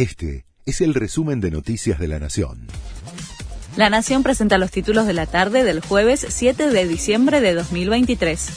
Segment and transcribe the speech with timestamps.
[0.00, 2.68] Este es el resumen de Noticias de la Nación.
[3.76, 8.48] La Nación presenta los títulos de la tarde del jueves 7 de diciembre de 2023.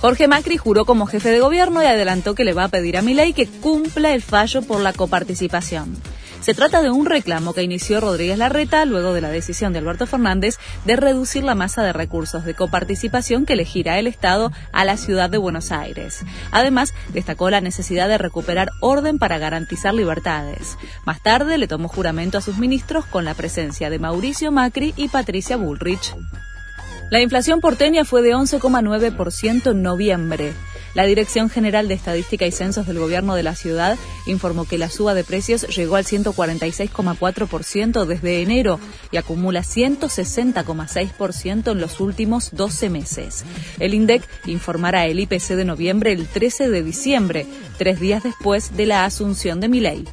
[0.00, 3.02] Jorge Macri juró como jefe de gobierno y adelantó que le va a pedir a
[3.02, 5.98] Milei que cumpla el fallo por la coparticipación.
[6.40, 10.06] Se trata de un reclamo que inició Rodríguez Larreta luego de la decisión de Alberto
[10.06, 14.96] Fernández de reducir la masa de recursos de coparticipación que elegirá el Estado a la
[14.96, 16.24] ciudad de Buenos Aires.
[16.52, 20.76] Además, destacó la necesidad de recuperar orden para garantizar libertades.
[21.04, 25.08] Más tarde le tomó juramento a sus ministros con la presencia de Mauricio Macri y
[25.08, 26.14] Patricia Bullrich.
[27.10, 30.52] La inflación porteña fue de 11,9% en noviembre.
[30.96, 34.88] La Dirección General de Estadística y Censos del Gobierno de la Ciudad informó que la
[34.88, 42.88] suba de precios llegó al 146,4% desde enero y acumula 160,6% en los últimos 12
[42.88, 43.44] meses.
[43.78, 48.86] El INDEC informará el IPC de noviembre el 13 de diciembre, tres días después de
[48.86, 50.06] la asunción de Milei.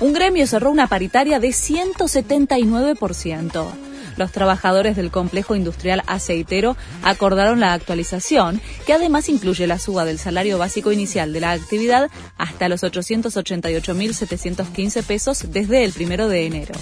[0.00, 3.91] Un gremio cerró una paritaria de 179%.
[4.16, 10.18] Los trabajadores del complejo industrial aceitero acordaron la actualización, que además incluye la suba del
[10.18, 16.74] salario básico inicial de la actividad hasta los 888.715 pesos desde el primero de enero.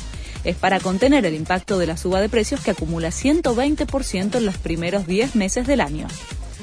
[0.45, 4.57] Es para contener el impacto de la suba de precios que acumula 120% en los
[4.57, 6.07] primeros 10 meses del año.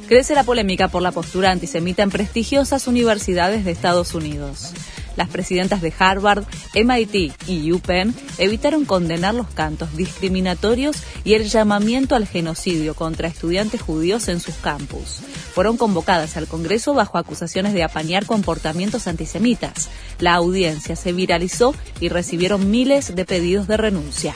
[0.07, 4.71] Crece la polémica por la postura antisemita en prestigiosas universidades de Estados Unidos.
[5.17, 12.15] Las presidentas de Harvard, MIT y UPenn evitaron condenar los cantos discriminatorios y el llamamiento
[12.15, 15.21] al genocidio contra estudiantes judíos en sus campus.
[15.53, 19.89] Fueron convocadas al Congreso bajo acusaciones de apañar comportamientos antisemitas.
[20.19, 24.35] La audiencia se viralizó y recibieron miles de pedidos de renuncia.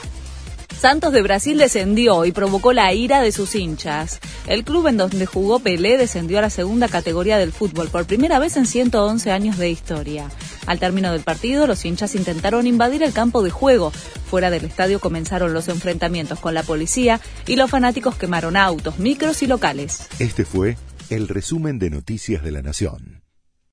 [0.82, 4.18] Santos de Brasil descendió y provocó la ira de sus hinchas.
[4.48, 8.40] El club en donde jugó Pelé descendió a la segunda categoría del fútbol por primera
[8.40, 10.28] vez en 111 años de historia.
[10.66, 13.90] Al término del partido, los hinchas intentaron invadir el campo de juego.
[13.90, 19.42] Fuera del estadio comenzaron los enfrentamientos con la policía y los fanáticos quemaron autos, micros
[19.42, 20.08] y locales.
[20.18, 20.76] Este fue
[21.10, 23.21] el resumen de Noticias de la Nación.